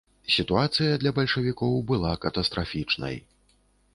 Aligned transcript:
Сітуацыя 0.35 0.93
для 1.01 1.11
бальшавікоў 1.19 1.77
была 1.91 2.13
катастрафічнай. 2.23 3.15